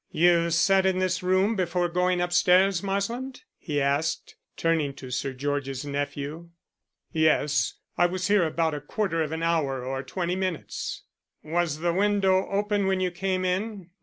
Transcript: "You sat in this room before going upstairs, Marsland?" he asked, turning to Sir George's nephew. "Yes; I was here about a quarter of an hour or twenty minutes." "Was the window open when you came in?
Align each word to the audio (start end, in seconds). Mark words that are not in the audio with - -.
"You 0.11 0.49
sat 0.49 0.87
in 0.87 0.97
this 0.97 1.21
room 1.21 1.55
before 1.55 1.87
going 1.87 2.21
upstairs, 2.21 2.81
Marsland?" 2.81 3.43
he 3.59 3.79
asked, 3.79 4.35
turning 4.57 4.95
to 4.95 5.11
Sir 5.11 5.31
George's 5.31 5.85
nephew. 5.85 6.49
"Yes; 7.13 7.75
I 7.99 8.07
was 8.07 8.27
here 8.27 8.43
about 8.47 8.73
a 8.73 8.81
quarter 8.81 9.21
of 9.21 9.31
an 9.31 9.43
hour 9.43 9.85
or 9.85 10.01
twenty 10.01 10.35
minutes." 10.35 11.03
"Was 11.43 11.81
the 11.81 11.93
window 11.93 12.47
open 12.49 12.87
when 12.87 12.99
you 12.99 13.11
came 13.11 13.45
in? 13.45 13.91